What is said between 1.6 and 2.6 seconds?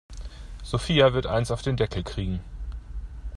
den Deckel kriegen.